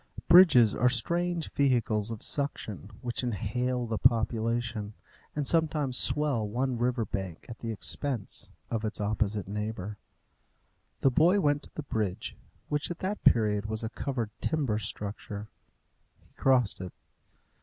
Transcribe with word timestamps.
Bridges 0.27 0.73
are 0.73 0.89
strange 0.89 1.51
vehicles 1.51 2.09
of 2.09 2.23
suction, 2.23 2.89
which 3.01 3.21
inhale 3.21 3.85
the 3.85 3.99
population, 3.99 4.95
and 5.35 5.47
sometimes 5.47 5.95
swell 5.95 6.47
one 6.49 6.79
river 6.79 7.05
bank 7.05 7.45
at 7.47 7.59
the 7.59 7.71
expense 7.71 8.49
of 8.71 8.83
its 8.83 8.99
opposite 8.99 9.47
neighbour. 9.47 9.99
The 11.01 11.11
boy 11.11 11.39
went 11.39 11.61
to 11.61 11.73
the 11.75 11.83
bridge, 11.83 12.35
which 12.67 12.89
at 12.89 12.97
that 13.01 13.23
period 13.23 13.67
was 13.67 13.83
a 13.83 13.89
covered 13.89 14.31
timber 14.41 14.79
structure. 14.79 15.49
He 16.19 16.33
crossed 16.35 16.81
it. 16.81 16.93